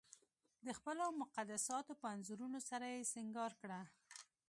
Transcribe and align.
د 0.65 0.67
خپلو 0.77 1.05
مقدساتو 1.21 1.91
په 2.01 2.05
انځورونو 2.13 2.59
سره 2.69 2.85
یې 2.93 3.09
سنګار 3.13 3.51
کړه. 3.61 3.81